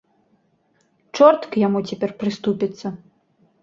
Чорт 1.17 1.41
к 1.53 1.63
яму 1.67 1.85
цяпер 1.93 2.17
прыступіцца. 2.25 2.87